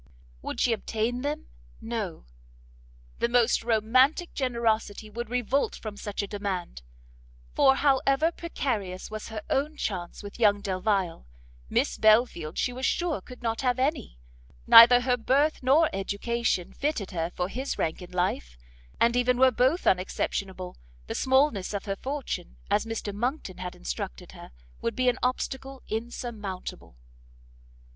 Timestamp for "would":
0.41-0.59, 5.11-5.29, 24.81-24.95